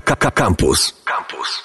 [0.00, 0.94] Campus.
[1.04, 1.62] Campus.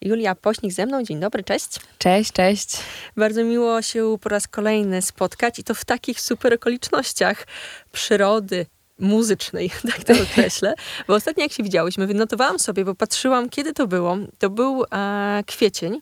[0.00, 1.02] Julia Pośnik ze mną.
[1.02, 1.80] Dzień dobry, cześć.
[1.98, 2.76] Cześć, cześć.
[3.16, 7.46] Bardzo miło się po raz kolejny spotkać i to w takich super okolicznościach
[7.92, 8.66] przyrody,
[8.98, 10.74] muzycznej, tak to określę.
[11.08, 14.16] Bo ostatnio jak się widziałyśmy, wynotowałam sobie, bo patrzyłam, kiedy to było.
[14.38, 16.00] To był e, kwiecień,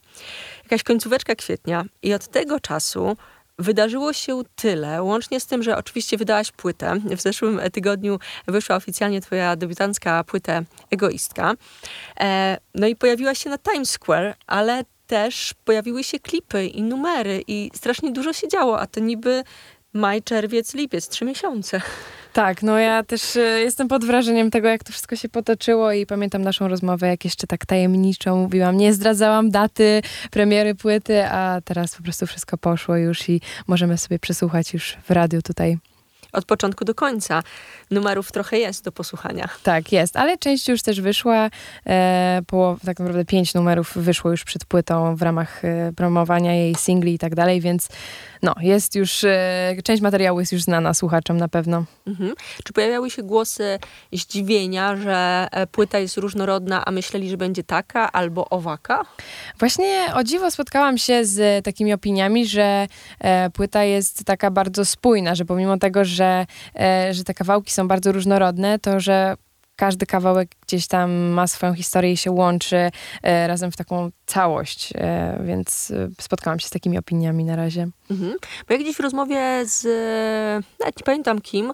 [0.63, 3.17] jakaś końcóweczka kwietnia i od tego czasu
[3.59, 7.01] Wydarzyło się tyle, łącznie z tym, że oczywiście wydałaś płytę.
[7.17, 11.55] W zeszłym tygodniu wyszła oficjalnie twoja debiutancka płyta Egoistka.
[12.21, 17.43] E, no i pojawiła się na Times Square, ale też pojawiły się klipy i numery
[17.47, 19.45] i strasznie dużo się działo, a to niby
[19.93, 21.81] maj, czerwiec, lipiec, trzy miesiące.
[22.35, 26.07] Tak, no ja też e, jestem pod wrażeniem tego, jak to wszystko się potoczyło i
[26.07, 31.97] pamiętam naszą rozmowę, jak jeszcze tak tajemniczo mówiłam, nie zdradzałam daty premiery płyty, a teraz
[31.97, 35.79] po prostu wszystko poszło już i możemy sobie przesłuchać już w radiu tutaj
[36.35, 37.43] od początku do końca.
[37.91, 39.49] Numerów trochę jest do posłuchania.
[39.63, 41.51] Tak, jest, ale część już też wyszła.
[41.87, 46.75] E, połow, tak naprawdę pięć numerów wyszło już przed płytą w ramach e, promowania jej
[46.75, 47.89] singli i tak dalej, więc
[48.45, 51.85] no, jest już, e, część materiału jest już znana słuchaczom na pewno.
[52.07, 52.35] Mhm.
[52.65, 53.79] Czy pojawiały się głosy
[54.13, 59.03] zdziwienia, że e, płyta jest różnorodna, a myśleli, że będzie taka albo owaka?
[59.59, 62.87] Właśnie o dziwo spotkałam się z takimi opiniami, że
[63.21, 67.89] e, płyta jest taka bardzo spójna, że pomimo tego, że, e, że te kawałki są
[67.89, 69.37] bardzo różnorodne, to że
[69.77, 72.91] każdy kawałek gdzieś tam ma swoją historię i się łączy
[73.23, 77.89] e, razem w taką całość, e, więc spotkałam się z takimi opiniami na razie.
[78.11, 78.37] Mhm.
[78.69, 79.85] Bo ja gdzieś w rozmowie z,
[80.81, 81.73] nawet nie pamiętam kim,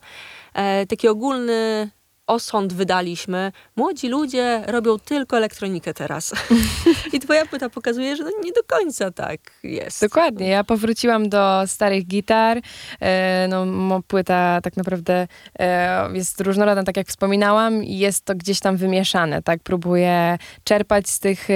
[0.88, 1.90] taki ogólny
[2.30, 3.52] osąd wydaliśmy.
[3.76, 6.32] Młodzi ludzie robią tylko elektronikę teraz.
[7.12, 10.00] I twoja płyta pokazuje, że no nie do końca tak jest.
[10.00, 10.48] Dokładnie.
[10.48, 12.60] Ja powróciłam do starych gitar.
[13.00, 15.26] E, no, płyta tak naprawdę
[15.58, 19.60] e, jest różnorodna, tak jak wspominałam, i jest to gdzieś tam wymieszane, tak?
[19.64, 21.54] Próbuję czerpać z tych e,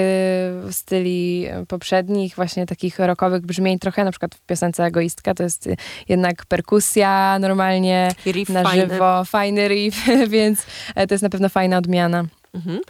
[0.72, 5.68] styli poprzednich, właśnie takich rockowych brzmień trochę, na przykład w piosence Egoistka to jest
[6.08, 8.94] jednak perkusja normalnie riff na fajny.
[8.94, 9.96] żywo, fajny riff,
[10.28, 10.63] więc
[10.94, 12.24] E, to jest na pewno fajna odmiana.
[12.54, 12.80] Mhm.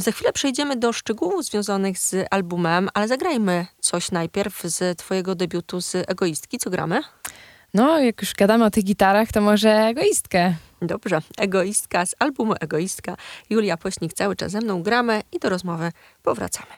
[0.00, 5.80] Za chwilę przejdziemy do szczegółów związanych z albumem, ale zagrajmy coś najpierw z twojego debiutu
[5.80, 6.58] z Egoistki.
[6.58, 7.00] Co gramy?
[7.74, 10.54] No, jak już gadamy o tych gitarach, to może Egoistkę.
[10.82, 13.16] Dobrze, Egoistka z albumu Egoistka.
[13.50, 16.72] Julia Pośnik cały czas ze mną gramy i do rozmowy powracamy.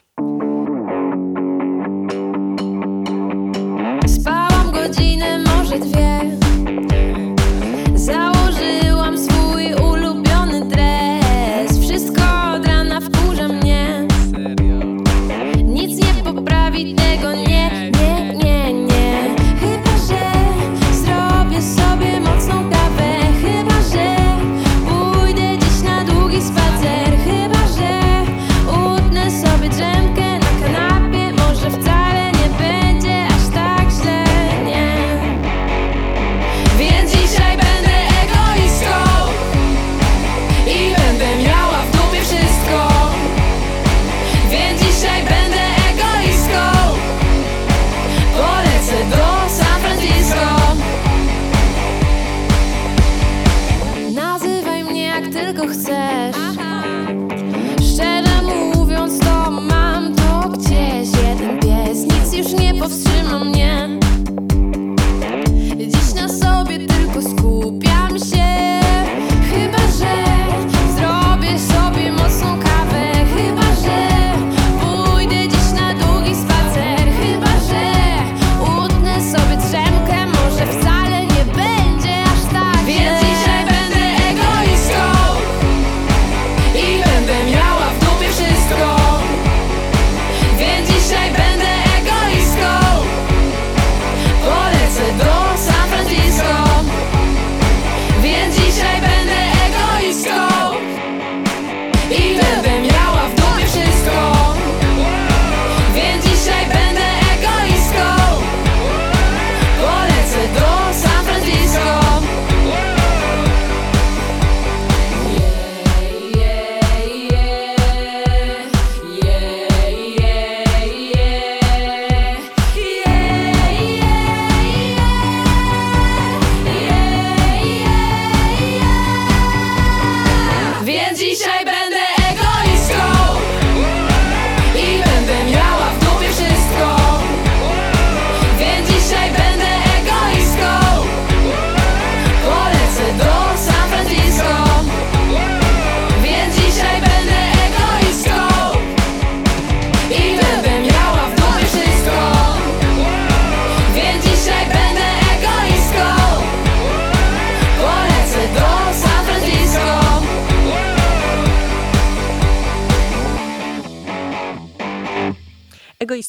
[4.09, 6.14] Spałam godzinę, może dwie.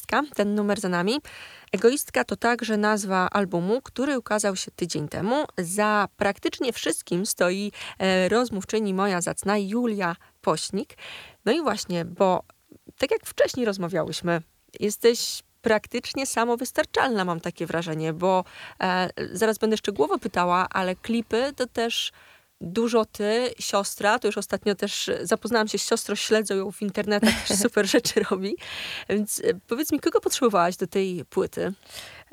[0.06, 1.20] Egoistka, ten numer za nami.
[1.72, 5.44] Egoistka to także nazwa albumu, który ukazał się tydzień temu.
[5.58, 10.94] Za praktycznie wszystkim stoi e, rozmówczyni moja zacna Julia Pośnik.
[11.44, 12.42] No i właśnie, bo
[12.98, 14.42] tak jak wcześniej rozmawiałyśmy,
[14.80, 18.44] jesteś praktycznie samowystarczalna, mam takie wrażenie, bo
[18.80, 22.12] e, zaraz będę szczegółowo pytała, ale klipy to też
[22.60, 27.48] dużo ty, siostra, to już ostatnio też zapoznałam się z siostrą, śledzę ją w internetach,
[27.48, 28.56] też super rzeczy robi.
[29.08, 31.72] Więc e, powiedz mi, kogo potrzebowałaś do tej płyty?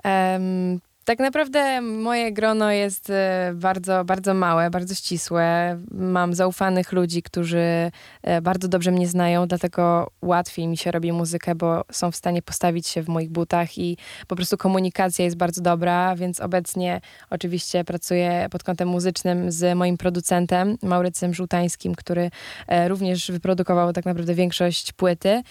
[0.04, 5.78] Em, tak naprawdę moje grono jest e, bardzo, bardzo małe, bardzo ścisłe.
[5.92, 7.92] Mam zaufanych ludzi, którzy
[8.22, 12.42] e, bardzo dobrze mnie znają, dlatego łatwiej mi się robi muzykę, bo są w stanie
[12.42, 13.98] postawić się w moich butach i
[14.28, 19.98] po prostu komunikacja jest bardzo dobra, więc obecnie oczywiście pracuję pod kątem muzycznym z moim
[19.98, 22.32] producentem, Maurycem Żółtańskim, który
[22.68, 25.42] e, również wyprodukował tak naprawdę większość płyty.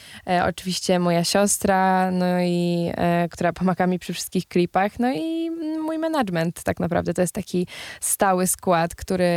[0.49, 2.91] Oczywiście moja siostra, no i
[3.31, 7.15] która pomaga mi przy wszystkich klipach, no i mój management tak naprawdę.
[7.15, 7.67] To jest taki
[8.01, 9.29] stały skład, który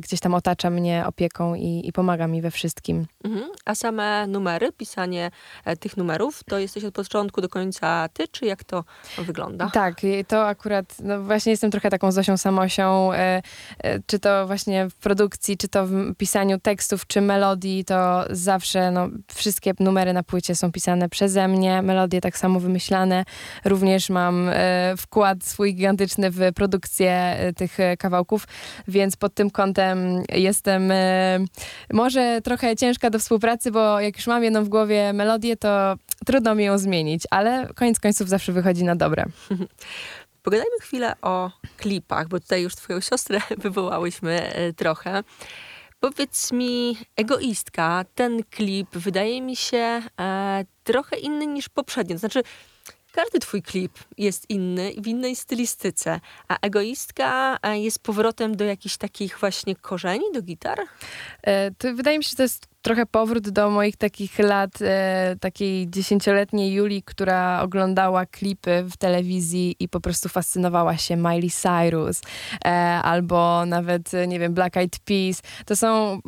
[0.00, 3.06] gdzieś tam otacza mnie opieką i, i pomaga mi we wszystkim.
[3.24, 3.50] Mhm.
[3.64, 5.30] A same numery, pisanie
[5.64, 8.84] e, tych numerów, to jesteś od początku do końca ty, czy jak to
[9.18, 9.70] wygląda?
[9.72, 13.42] Tak, to akurat, no właśnie jestem trochę taką Zosią Samosią, e,
[13.78, 18.90] e, czy to właśnie w produkcji, czy to w pisaniu tekstów, czy melodii, to zawsze,
[18.90, 23.24] no, wszystkie numery na płycie są pisane przeze mnie, melodie tak samo wymyślane.
[23.64, 24.50] Również mam
[24.98, 28.46] wkład swój gigantyczny w produkcję e, tych e, kawałków,
[28.88, 31.38] więc pod tym kątem jestem e,
[31.92, 35.94] może trochę ciężka do współpracy, bo jak już mam jedną w głowie melodię, to
[36.26, 39.24] trudno mi ją zmienić, ale koniec końców zawsze wychodzi na dobre.
[40.42, 45.22] Pogadajmy chwilę o klipach, bo tutaj już twoją siostrę wywołałyśmy trochę.
[46.00, 52.18] Powiedz mi, egoistka, ten klip wydaje mi się e, trochę inny niż poprzednio.
[52.18, 52.42] Znaczy,
[53.12, 59.38] każdy twój klip jest inny w innej stylistyce, a egoistka jest powrotem do jakichś takich
[59.38, 60.78] właśnie korzeni, do gitar?
[61.42, 65.36] E, to wydaje mi się, że to jest trochę powrót do moich takich lat, e,
[65.40, 72.20] takiej dziesięcioletniej Julii, która oglądała klipy w telewizji i po prostu fascynowała się Miley Cyrus
[72.64, 72.68] e,
[73.02, 75.42] albo nawet, nie wiem, Black Eyed Peas.
[75.66, 76.20] To są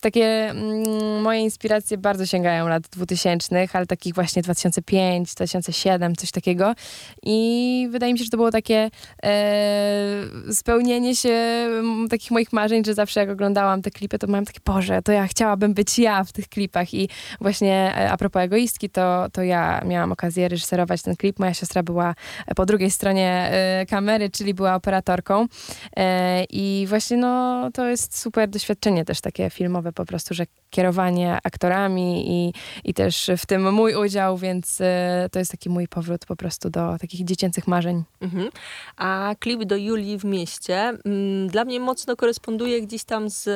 [0.00, 6.74] takie, mm, moje inspiracje bardzo sięgają lat dwutysięcznych, ale takich właśnie 2005, 2007, coś takiego.
[7.22, 8.90] I wydaje mi się, że to było takie
[9.22, 10.22] e,
[10.52, 14.60] spełnienie się m, takich moich marzeń, że zawsze jak oglądałam te klipy, to miałam takie,
[14.64, 17.08] Boże, to ja chciałabym być ja w tych klipach i
[17.40, 21.38] właśnie e, a propos egoistki, to, to ja miałam okazję reżyserować ten klip.
[21.38, 22.14] Moja siostra była
[22.56, 25.46] po drugiej stronie y, kamery, czyli była operatorką
[26.50, 32.24] i właśnie no to jest super doświadczenie też takie filmowe po prostu, że kierowanie aktorami
[32.28, 32.52] i,
[32.84, 34.84] i też w tym mój udział, więc y,
[35.32, 38.02] to jest taki mój powrót po prostu do takich dziecięcych marzeń.
[38.20, 38.50] Mhm.
[38.96, 43.48] A klip do Julii w mieście mm, dla mnie mocno koresponduje gdzieś tam z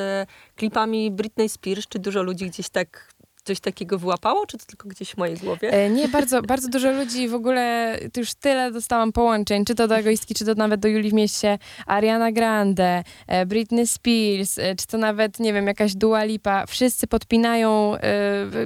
[0.55, 3.14] klipami Britney Spears, czy dużo ludzi gdzieś tak
[3.45, 5.71] coś takiego wyłapało, czy to tylko gdzieś w mojej głowie?
[5.73, 9.97] E, nie, bardzo, bardzo dużo ludzi w ogóle, już tyle dostałam połączeń, czy to do
[9.97, 14.87] egoistki, czy to nawet do Julii w mieście, Ariana Grande, e, Britney Spears, e, czy
[14.87, 17.95] to nawet, nie wiem, jakaś Dua Lipa, wszyscy podpinają,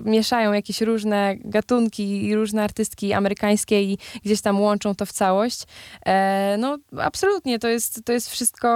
[0.06, 5.64] mieszają jakieś różne gatunki i różne artystki amerykańskie i gdzieś tam łączą to w całość.
[6.58, 8.70] no, absolutnie, to jest, to jest wszystko,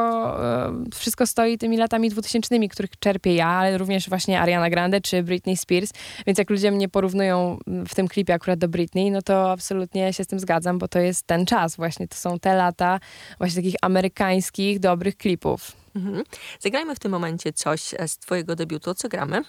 [0.96, 5.58] wszystko stoi tymi latami dwutysięcznymi, których czerpię ja, ale również właśnie Ariana Grande, czy Britney
[5.58, 5.93] Spears,
[6.28, 10.24] więc jak ludzie mnie porównują w tym klipie akurat do Britney, no to absolutnie się
[10.24, 13.00] z tym zgadzam, bo to jest ten czas właśnie, to są te lata
[13.38, 15.72] właśnie takich amerykańskich, dobrych klipów.
[15.96, 16.24] Mhm.
[16.60, 18.94] Zagrajmy w tym momencie coś z twojego debiutu.
[18.94, 19.42] Co gramy?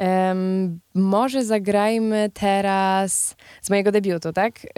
[0.00, 4.64] Um, może zagrajmy teraz z mojego debiutu, tak?
[4.64, 4.70] Yy,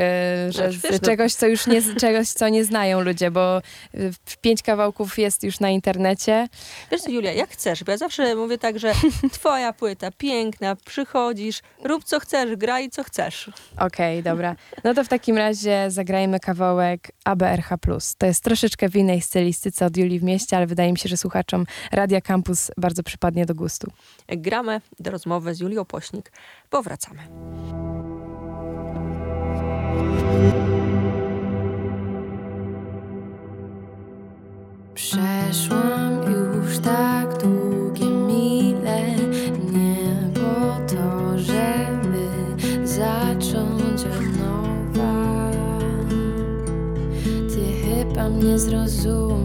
[0.48, 0.98] że z no.
[0.98, 3.58] czegoś, co już nie, czegoś, co nie znają ludzie, bo
[3.94, 4.10] y,
[4.40, 6.48] pięć kawałków jest już na internecie.
[6.90, 8.92] Wiesz co, Julia, jak chcesz, bo ja zawsze mówię tak, że
[9.32, 13.50] twoja płyta, piękna, przychodzisz, rób co chcesz, graj co chcesz.
[13.78, 14.56] Okej, okay, dobra.
[14.84, 17.68] No to w takim razie zagrajmy kawałek ABRH+.
[18.18, 21.16] To jest troszeczkę w innej stylistyce od Julii w mieście, ale wydaje mi się, że
[21.16, 23.90] słuchaczom Radia Campus bardzo przypadnie do gustu.
[24.28, 26.32] Gramy do rozmowy z Julią Pośnik.
[26.70, 27.22] Powracamy.
[34.94, 39.16] Przeszłam już tak długie mile,
[39.72, 42.28] nie po to, żeby
[42.86, 45.50] zacząć od nowa.
[47.48, 49.41] Ty chyba mnie zrozumiesz.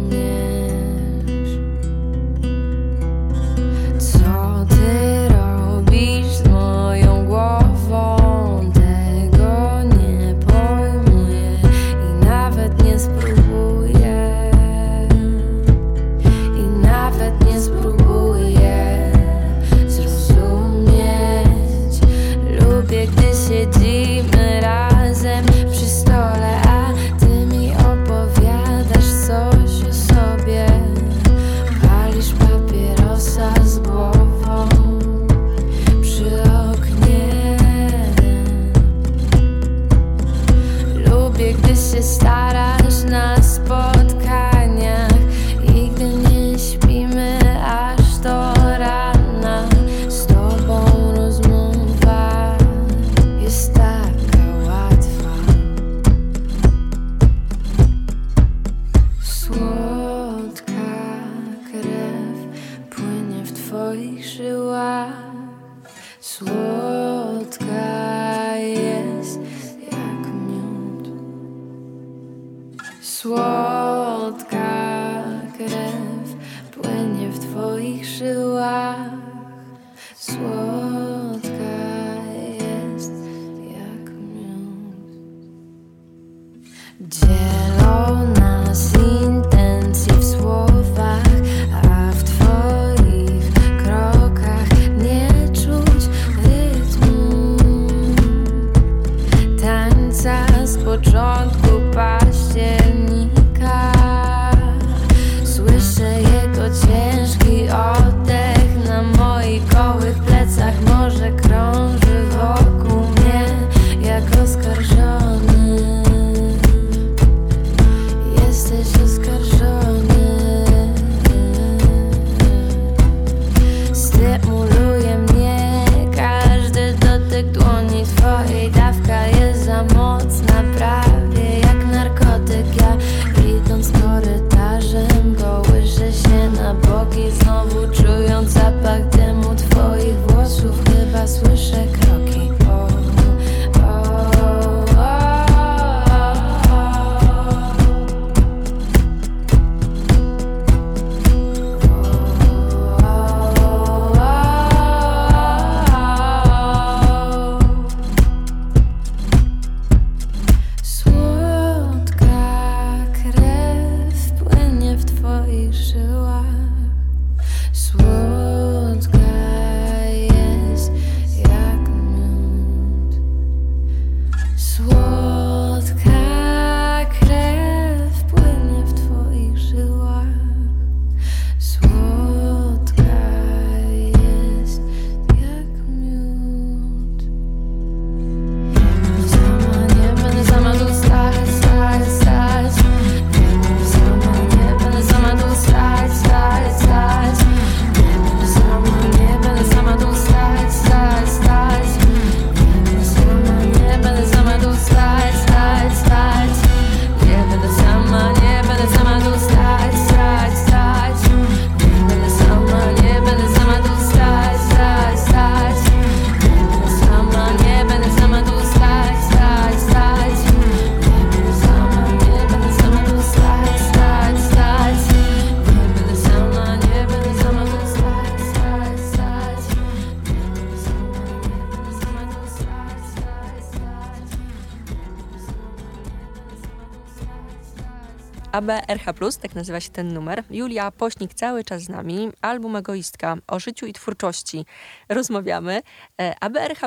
[238.69, 240.43] ABRH+, tak nazywa się ten numer.
[240.49, 242.29] Julia Pośnik cały czas z nami.
[242.41, 244.65] Album Egoistka o życiu i twórczości
[245.09, 245.81] rozmawiamy.
[246.21, 246.83] E, ABRH+,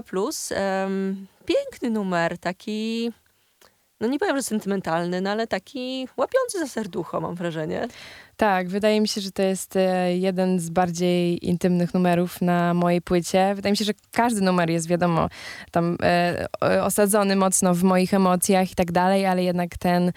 [0.51, 3.13] em, piękny numer, taki,
[4.01, 7.89] no nie powiem, że sentymentalny, no ale taki łapiący za serducho, mam wrażenie.
[8.37, 13.03] Tak, wydaje mi się, że to jest e, jeden z bardziej intymnych numerów na mojej
[13.03, 13.53] płycie.
[13.55, 15.29] Wydaje mi się, że każdy numer jest, wiadomo,
[15.71, 16.49] tam e,
[16.83, 20.13] osadzony mocno w moich emocjach i tak dalej, ale jednak ten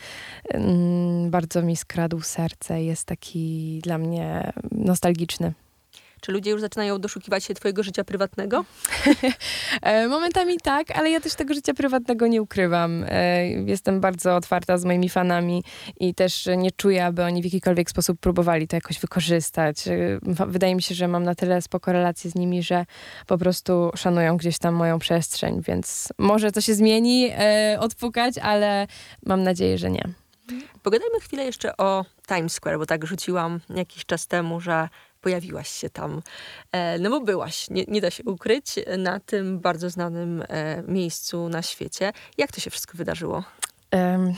[0.50, 5.54] mm, bardzo mi skradł serce, jest taki dla mnie nostalgiczny.
[6.24, 8.65] Czy ludzie już zaczynają doszukiwać się twojego życia prywatnego?
[9.82, 13.06] E, Momentami tak, ale ja też tego życia prywatnego nie ukrywam.
[13.10, 15.63] E, Jestem bardzo otwarta z moimi fanami
[16.00, 19.88] i też nie czuję, aby oni w jakikolwiek sposób próbowali to jakoś wykorzystać.
[19.88, 22.86] E, Wydaje mi się, że mam na tyle spoko relacje z nimi, że
[23.27, 27.32] po prostu szanują gdzieś tam moją przestrzeń, więc może to się zmieni,
[27.80, 28.88] odpukać, ale
[29.25, 30.03] mam nadzieję, że nie.
[30.84, 34.89] Pogadajmy chwilę jeszcze o Times Square, bo tak rzuciłam jakiś czas temu, że
[35.24, 36.22] pojawiłaś się tam.
[36.72, 41.50] E, no bo byłaś, nie, nie da się ukryć, na tym bardzo znanym e, miejscu
[41.50, 42.13] na świecie.
[42.38, 43.44] Jak to się wszystko wydarzyło?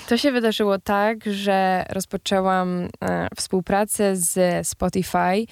[0.08, 5.46] To się wydarzyło tak, że rozpoczęłam e, współpracę z Spotify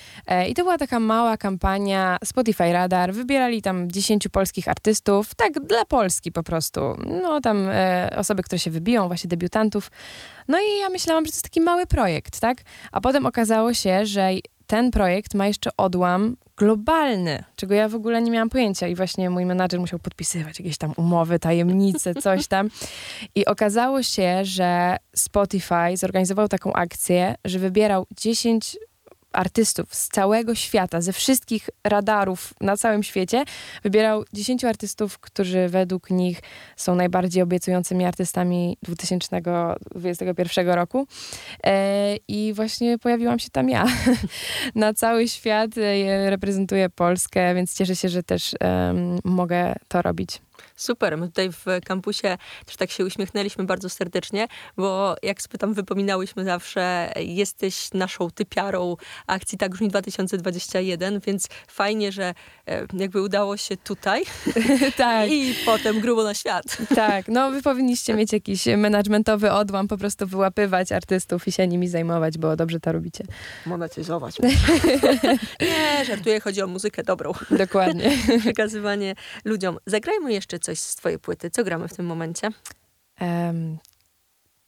[0.49, 3.13] i to była taka mała kampania Spotify Radar.
[3.13, 6.81] Wybierali tam 10 polskich artystów, tak dla Polski po prostu.
[7.21, 7.67] No tam
[8.15, 9.91] osoby, które się wybiją, właśnie debiutantów.
[10.47, 12.57] No i ja myślałam, że to jest taki mały projekt, tak?
[12.91, 14.29] A potem okazało się, że
[14.73, 19.29] ten projekt ma jeszcze odłam globalny, czego ja w ogóle nie miałam pojęcia i właśnie
[19.29, 22.69] mój menadżer musiał podpisywać jakieś tam umowy, tajemnice, coś tam.
[23.35, 28.77] I okazało się, że Spotify zorganizował taką akcję, że wybierał 10
[29.33, 33.43] artystów z całego świata, ze wszystkich radarów na całym świecie,
[33.83, 36.41] wybierał 10 artystów, którzy według nich
[36.75, 41.07] są najbardziej obiecującymi artystami 2021 roku.
[41.63, 43.85] E, I właśnie pojawiłam się tam ja.
[44.75, 48.55] na cały świat e, reprezentuję Polskę, więc cieszę się, że też
[49.23, 50.41] mogę to robić.
[50.75, 55.73] Super, my tutaj w kampusie też tak się uśmiechnęliśmy bardzo serdecznie, bo jak sobie tam
[55.73, 58.95] wypominałyśmy zawsze, jesteś naszą typiarą
[59.27, 62.33] akcji Tak Brzmi 2021, więc fajnie, że
[62.67, 64.23] e, jakby udało się tutaj
[64.97, 65.31] tak.
[65.31, 66.77] i potem grubo na świat.
[66.95, 71.87] Tak, no wy powinniście mieć jakiś managementowy odłam, po prostu wyłapywać artystów i się nimi
[71.87, 73.23] zajmować, bo dobrze to robicie.
[73.65, 74.35] Monetyzować.
[75.61, 77.31] Nie, żartuję, chodzi o muzykę dobrą.
[77.51, 78.17] Dokładnie.
[78.39, 79.77] Przekazywanie ludziom.
[79.85, 81.49] Zagrajmy jeszcze coś z twojej płyty.
[81.49, 82.49] Co gramy w tym momencie?
[83.15, 83.77] Em,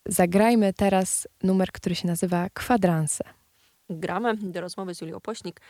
[0.05, 3.23] zagrajmy teraz numer, który się nazywa Kwadranse.
[3.89, 5.61] Gramy do rozmowy z Julią Pośnik.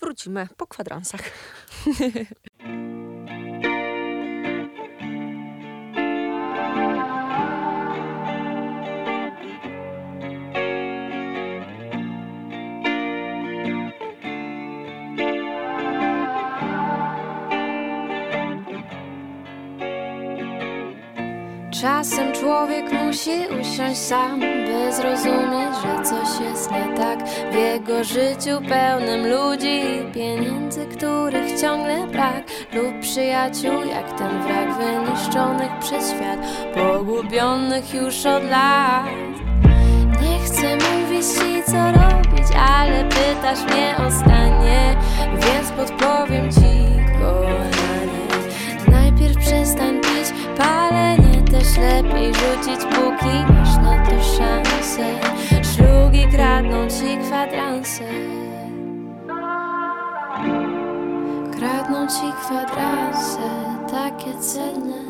[0.00, 1.20] Wrócimy po kwadransach.
[21.82, 28.68] Czasem człowiek musi usiąść sam, by zrozumieć, że coś jest nie tak w jego życiu
[28.68, 36.38] pełnym ludzi i pieniędzy, których ciągle brak, lub przyjaciół jak ten wrak wyniszczonych przez świat,
[36.74, 39.06] pogubionych już od lat.
[40.22, 44.96] Nie chcę mówić ci co robić, ale pytasz mnie o stanie,
[45.32, 48.22] więc podpowiem ci, kochanie.
[48.90, 50.01] Najpierw przestań
[51.72, 55.04] też lepiej rzucić póki masz na to szansę.
[55.62, 58.04] Szlugi kradną ci kwadranse.
[61.56, 63.38] Kradną ci kwadranse,
[63.90, 65.01] takie cenne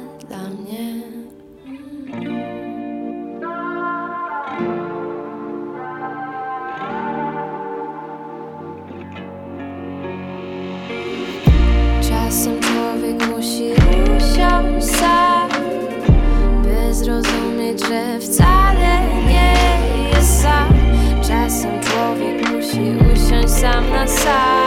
[23.63, 24.62] sam na sam,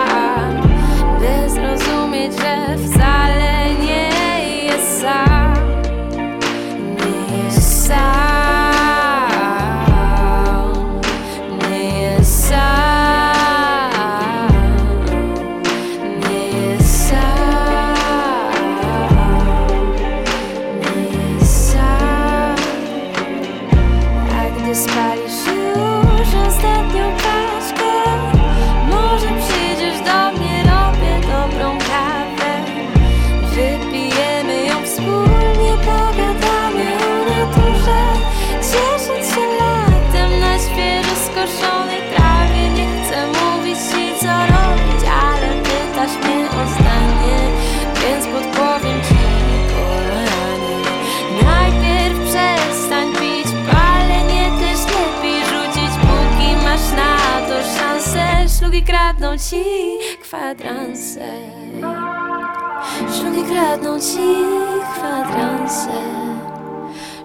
[58.86, 59.64] kradną ci
[60.22, 61.28] kwadranse.
[63.14, 64.28] Szlugi kradną ci
[64.94, 66.02] kwadranse.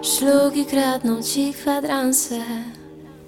[0.01, 2.35] Szlugi kradną ci kwadranse.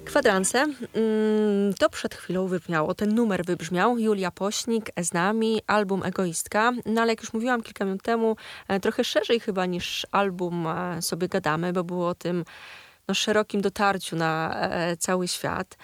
[0.04, 0.58] Kwadranse.
[0.94, 2.94] Mm, to przed chwilą wybrzmiało.
[2.94, 3.98] Ten numer wybrzmiał.
[3.98, 6.72] Julia Pośnik z nami, album Egoistka.
[6.86, 8.36] No ale jak już mówiłam kilka minut temu,
[8.68, 12.44] e, trochę szerzej chyba niż album e, sobie gadamy, bo było o tym
[13.08, 15.76] no, szerokim dotarciu na e, cały świat.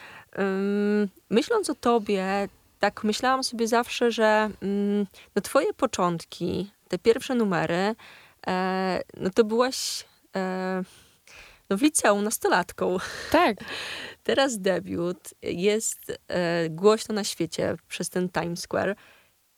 [1.31, 7.95] Myśląc o tobie, tak myślałam sobie zawsze, że mm, no, twoje początki, te pierwsze numery,
[8.47, 10.05] e, no to byłaś
[10.37, 10.83] e,
[11.71, 12.97] no, w liceum nastolatką.
[13.31, 13.57] Tak.
[14.25, 18.97] Teraz debiut jest e, głośno na świecie przez ten Times Square.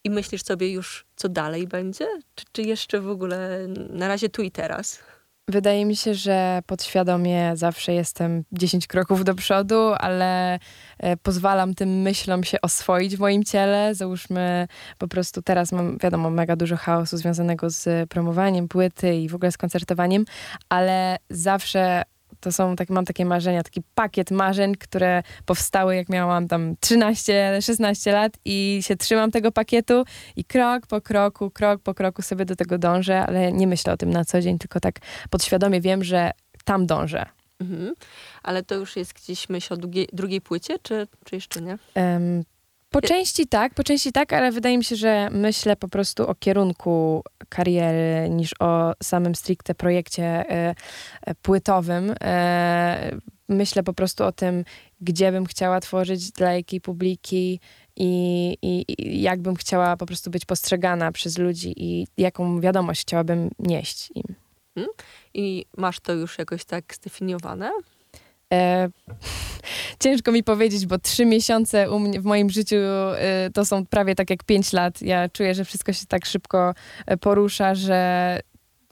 [0.04, 2.08] I myślisz sobie już, co dalej będzie?
[2.34, 4.98] Czy, czy jeszcze w ogóle na razie tu i teraz?
[5.48, 10.58] Wydaje mi się, że podświadomie zawsze jestem 10 kroków do przodu, ale
[10.98, 13.94] e, pozwalam tym myślom się oswoić w moim ciele.
[13.94, 19.34] Załóżmy, po prostu teraz mam, wiadomo, mega dużo chaosu związanego z promowaniem płyty i w
[19.34, 20.24] ogóle z koncertowaniem,
[20.68, 22.02] ale zawsze
[22.42, 28.12] to są, tak, mam takie marzenia, taki pakiet marzeń, które powstały jak miałam tam 13-16
[28.12, 30.04] lat i się trzymam tego pakietu
[30.36, 33.96] i krok po kroku, krok po kroku sobie do tego dążę, ale nie myślę o
[33.96, 34.94] tym na co dzień, tylko tak
[35.30, 36.30] podświadomie wiem, że
[36.64, 37.26] tam dążę.
[37.60, 37.94] Mhm.
[38.42, 41.78] Ale to już jest gdzieś myśl o drugiej, drugiej płycie, czy, czy jeszcze nie?
[41.94, 42.44] Em,
[42.92, 46.34] Po części tak, po części tak, ale wydaje mi się, że myślę po prostu o
[46.34, 50.74] kierunku kariery niż o samym stricte projekcie e,
[51.42, 52.14] płytowym.
[52.20, 54.64] E, myślę po prostu o tym,
[55.00, 57.60] gdzie bym chciała tworzyć, dla jakiej publiki
[57.96, 63.00] i, i, i jak bym chciała po prostu być postrzegana przez ludzi i jaką wiadomość
[63.02, 64.34] chciałabym nieść im.
[65.34, 67.70] I masz to już jakoś tak zdefiniowane?
[68.52, 68.88] E,
[70.02, 74.30] ciężko mi powiedzieć, bo trzy miesiące mnie, w moim życiu e, to są prawie tak
[74.30, 75.02] jak pięć lat.
[75.02, 76.74] Ja czuję, że wszystko się tak szybko
[77.06, 78.40] e, porusza, że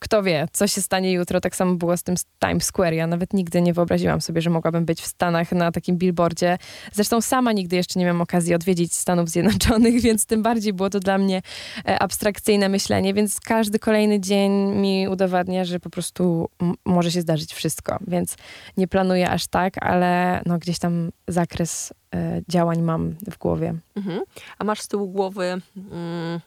[0.00, 1.40] kto wie, co się stanie jutro.
[1.40, 2.94] Tak samo było z tym Times Square.
[2.94, 6.58] Ja nawet nigdy nie wyobraziłam sobie, że mogłabym być w Stanach na takim billboardzie.
[6.92, 11.00] Zresztą sama nigdy jeszcze nie miałam okazji odwiedzić Stanów Zjednoczonych, więc tym bardziej było to
[11.00, 11.42] dla mnie
[11.88, 16.48] e, abstrakcyjne myślenie, więc każdy kolejny dzień mi udowadnia, że po prostu
[16.84, 18.36] może się zdarzyć wszystko, więc
[18.76, 23.74] nie planuję aż tak, ale no, gdzieś tam zakres e, działań mam w głowie.
[23.96, 24.20] Mhm.
[24.58, 26.40] A masz z tyłu głowy mm,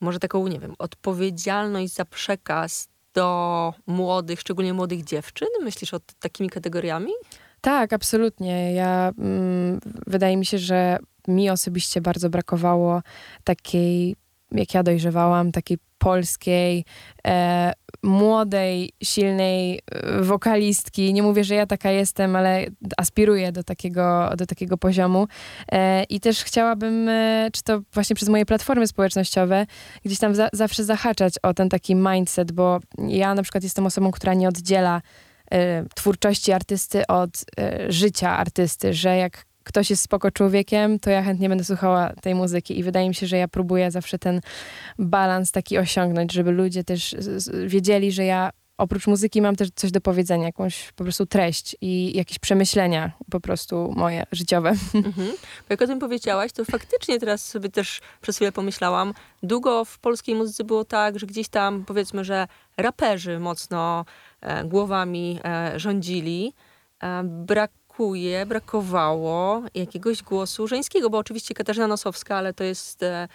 [0.00, 5.48] może taką, nie wiem, odpowiedzialność za przekaz do młodych, szczególnie młodych dziewczyn?
[5.62, 7.12] Myślisz o takimi kategoriami?
[7.60, 8.74] Tak, absolutnie.
[8.74, 13.02] Ja mm, wydaje mi się, że mi osobiście bardzo brakowało
[13.44, 14.16] takiej,
[14.54, 16.84] jak ja dojrzewałam, takiej polskiej,
[17.26, 21.12] e, młodej, silnej e, wokalistki.
[21.12, 25.26] Nie mówię, że ja taka jestem, ale aspiruję do takiego, do takiego poziomu.
[25.72, 29.66] E, I też chciałabym, e, czy to właśnie przez moje platformy społecznościowe,
[30.04, 34.10] gdzieś tam za, zawsze zahaczać o ten taki mindset, bo ja na przykład jestem osobą,
[34.10, 35.02] która nie oddziela
[35.50, 41.22] e, twórczości artysty od e, życia artysty, że jak ktoś jest spoko człowiekiem, to ja
[41.22, 44.40] chętnie będę słuchała tej muzyki i wydaje mi się, że ja próbuję zawsze ten
[44.98, 47.16] balans taki osiągnąć, żeby ludzie też
[47.66, 52.16] wiedzieli, że ja oprócz muzyki mam też coś do powiedzenia, jakąś po prostu treść i
[52.16, 54.74] jakieś przemyślenia po prostu moje życiowe.
[54.94, 55.32] Mhm.
[55.68, 60.34] Jak o tym powiedziałaś, to faktycznie teraz sobie też przez chwilę pomyślałam, długo w polskiej
[60.34, 62.46] muzyce było tak, że gdzieś tam powiedzmy, że
[62.76, 64.04] raperzy mocno
[64.40, 66.52] e, głowami e, rządzili.
[67.02, 67.24] E,
[67.94, 73.28] brakuje, brakowało jakiegoś głosu żeńskiego, bo oczywiście Katarzyna Nosowska, ale to jest e,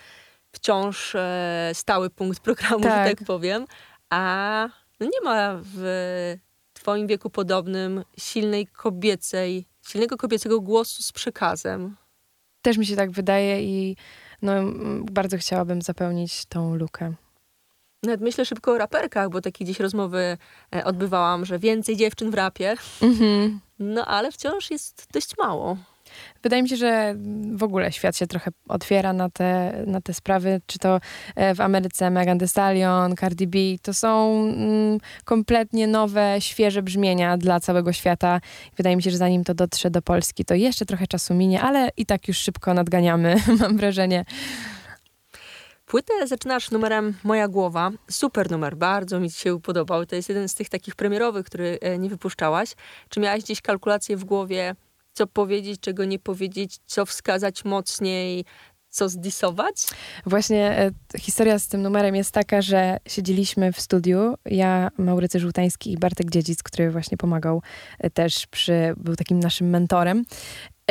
[0.51, 3.07] wciąż e, stały punkt programu, Tak.
[3.09, 3.65] że tak powiem.
[4.09, 4.69] A
[4.99, 6.35] no nie ma w
[6.73, 11.95] twoim wieku podobnym silnej kobiecej, silnego kobiecego głosu z przekazem.
[12.61, 13.95] Też mi się tak wydaje i
[14.41, 14.51] no,
[15.11, 17.13] bardzo chciałabym zapełnić tą lukę.
[18.03, 20.37] Nawet myślę szybko o raperkach, bo takie gdzieś rozmowy
[20.75, 23.59] e, odbywałam, że więcej dziewczyn w rapie, Mhm.
[23.79, 25.77] No ale wciąż jest dość mało.
[26.43, 27.15] Wydaje mi się, że
[27.55, 30.99] w ogóle świat się trochę otwiera na te, na te sprawy, czy to
[31.35, 37.37] e, w Ameryce Megan Thee Stallion, Cardi B, to są mm, kompletnie nowe, świeże brzmienia
[37.37, 38.41] dla całego świata.
[38.77, 41.89] Wydaje mi się, że zanim to dotrze do Polski, to jeszcze trochę czasu minie, ale
[41.97, 44.25] i tak już szybko nadganiamy, mam wrażenie.
[45.89, 47.91] Płytę zaczynasz numerem Moja Głowa.
[48.11, 50.05] Super numer, bardzo mi się podobał.
[50.05, 52.75] To jest jeden z tych takich premierowych, który e, nie wypuszczałaś.
[53.09, 54.75] Czy miałaś gdzieś kalkulację w głowie,
[55.13, 58.45] co powiedzieć, czego nie powiedzieć, co wskazać mocniej,
[58.89, 59.75] co zdisować?
[60.25, 65.91] Właśnie e, historia z tym numerem jest taka, że siedzieliśmy w studiu, ja, Maurycy Żółtański
[65.91, 67.61] i Bartek Dziedzic, który właśnie pomagał
[67.99, 70.25] e, też przy, był takim naszym mentorem.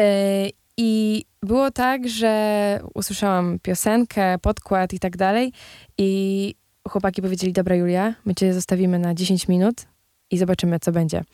[0.01, 0.49] E,
[0.81, 5.53] I było tak, że usłyszałam piosenkę, podkład i tak dalej
[5.99, 6.55] i
[6.89, 9.87] chłopaki powiedzieli, dobra Julia, my cię zostawimy na 10 minut
[10.31, 11.25] i zobaczymy, co będzie.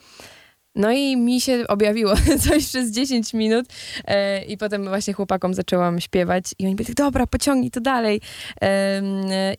[0.75, 2.13] No i mi się objawiło
[2.49, 3.65] coś przez 10 minut
[4.05, 8.21] e, i potem właśnie chłopakom zaczęłam śpiewać i oni byli tak, dobra, pociągnij to dalej.
[8.61, 9.05] Em,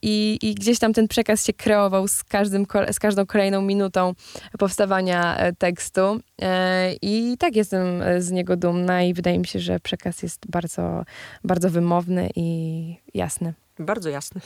[0.03, 4.15] i, I gdzieś tam ten przekaz się kreował z, każdym, z każdą kolejną minutą
[4.59, 6.21] powstawania e, tekstu.
[6.43, 10.51] E, I tak jestem e, z niego dumna i wydaje mi się, że przekaz jest
[10.51, 11.05] bardzo,
[11.45, 13.66] bardzo wymowny i jasny.
[13.79, 14.41] Bardzo jasny.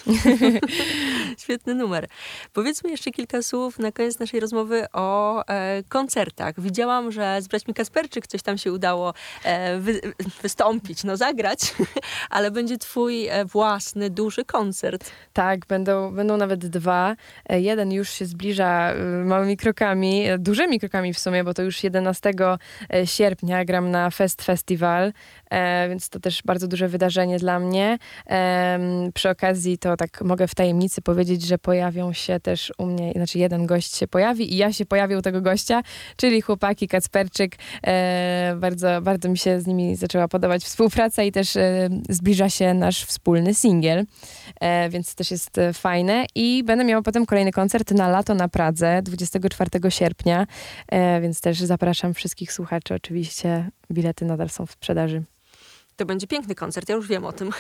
[1.43, 2.07] Świetny numer.
[2.53, 6.61] Powiedzmy jeszcze kilka słów na koniec naszej rozmowy o e, koncertach.
[6.61, 9.15] Widziałam, że z braćmi Kasperczyk coś tam się udało
[9.45, 10.01] e, wy,
[10.43, 11.59] wystąpić, no zagrać,
[12.31, 15.11] ale będzie twój e, własny, duży koncert.
[15.33, 17.17] Tak, będą, będą nawet dwa.
[17.49, 21.85] E, Jeden już się zbliża e, małymi krokami, dużymi krokami w sumie, bo to już
[21.85, 22.33] 11
[23.05, 25.13] sierpnia gram na Fest Festival,
[25.51, 27.99] e, więc to też bardzo duże wydarzenie dla mnie.
[29.21, 33.39] Przy okazji to tak mogę w tajemnicy powiedzieć, że pojawią się też u mnie, znaczy
[33.39, 35.83] jeden gość się pojawi i ja się pojawię u tego gościa,
[36.17, 37.57] czyli chłopaki Kacperczyk.
[37.87, 42.75] E, bardzo, bardzo mi się z nimi zaczęła podobać współpraca i też e, zbliża się
[42.75, 44.05] nasz wspólny singiel
[44.61, 46.27] e, więc też jest e, fajne.
[46.35, 50.47] I będę miała potem kolejny koncert na lato na Pradze 24 sierpnia,
[50.89, 52.95] e, więc też zapraszam wszystkich słuchaczy.
[52.95, 55.23] Oczywiście bilety nadal są w sprzedaży.
[56.01, 57.51] To będzie piękny koncert, ja już wiem o tym.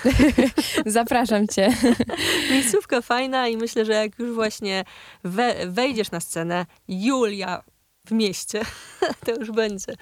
[0.86, 1.68] Zapraszam cię.
[2.50, 4.84] Miejscówka fajna i myślę, że jak już właśnie
[5.24, 7.62] we, wejdziesz na scenę, Julia
[8.06, 8.62] w mieście,
[9.26, 9.94] to już będzie.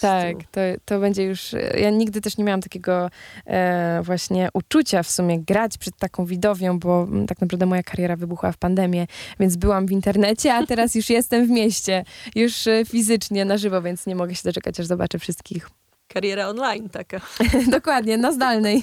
[0.00, 1.54] Tak, to, to będzie już.
[1.80, 3.10] Ja nigdy też nie miałam takiego
[3.46, 8.16] e, właśnie uczucia w sumie grać przed taką widownią, bo mm, tak naprawdę moja kariera
[8.16, 9.06] wybuchła w pandemię,
[9.40, 13.82] więc byłam w internecie, a teraz już jestem w mieście, już e, fizycznie na żywo,
[13.82, 15.70] więc nie mogę się doczekać, aż zobaczę wszystkich.
[16.08, 17.20] Kariera online taka.
[17.70, 18.82] Dokładnie, na zdalnej.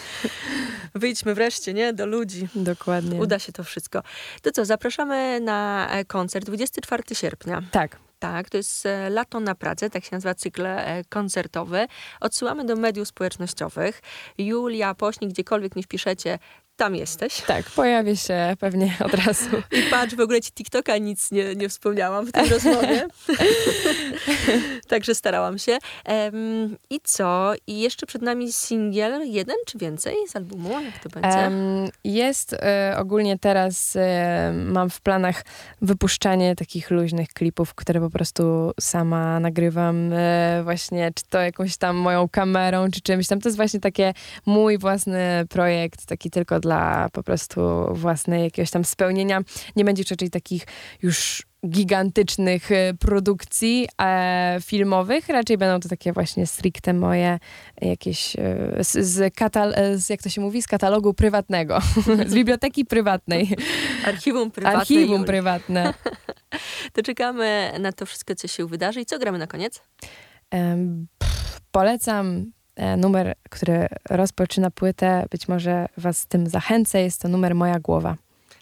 [0.94, 1.92] Wyjdźmy wreszcie, nie?
[1.92, 2.48] Do ludzi.
[2.54, 3.20] Dokładnie.
[3.20, 4.02] Uda się to wszystko.
[4.42, 7.62] To co, zapraszamy na e, koncert 24 sierpnia.
[7.70, 7.96] Tak.
[8.18, 11.86] Tak, to jest e, Lato na Pradze, tak się nazywa cykl e, koncertowy.
[12.20, 14.02] Odsyłamy do mediów społecznościowych.
[14.38, 16.38] Julia Pośnik, gdziekolwiek nie wpiszecie,
[16.80, 17.40] tam jesteś.
[17.40, 19.50] Tak, pojawię się pewnie od razu.
[19.72, 23.06] I patrz, w ogóle ci TikToka nic nie, nie wspomniałam w tej rozmowie.
[24.88, 25.78] Także starałam się.
[26.08, 27.52] Um, I co?
[27.66, 30.80] I jeszcze przed nami singiel, jeden czy więcej z albumu?
[30.80, 31.38] Jak to będzie?
[31.38, 35.44] Um, jest e, ogólnie teraz, e, mam w planach
[35.82, 41.96] wypuszczanie takich luźnych klipów, które po prostu sama nagrywam e, właśnie, czy to jakąś tam
[41.96, 43.40] moją kamerą, czy czymś tam.
[43.40, 44.12] To jest właśnie takie
[44.46, 46.69] mój własny projekt, taki tylko dla
[47.12, 47.60] po prostu
[47.94, 49.40] własnej jakiegoś tam spełnienia.
[49.76, 50.66] Nie będzie raczej takich
[51.02, 55.28] już gigantycznych e, produkcji e, filmowych.
[55.28, 57.38] Raczej będą to takie właśnie stricte moje
[57.82, 61.80] jakieś e, z, z, katal e, z, jak to się mówi, z katalogu prywatnego,
[62.26, 63.56] z biblioteki prywatnej.
[64.04, 64.78] Archiwum prywatne.
[64.78, 65.24] Archiwum Juli.
[65.26, 65.94] prywatne.
[66.92, 69.00] to czekamy na to wszystko, co się wydarzy.
[69.00, 69.82] I co gramy na koniec?
[71.18, 72.52] pff, polecam
[72.96, 75.26] numer, który rozpoczyna płytę.
[75.30, 77.02] Być może was z tym zachęcę.
[77.02, 78.16] Jest to numer Moja Głowa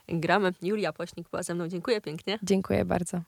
[0.09, 0.53] gramy.
[0.63, 1.69] Julia Pośnik była ze mną.
[1.69, 2.39] Dziękuję pięknie.
[2.43, 3.21] Dziękuję bardzo.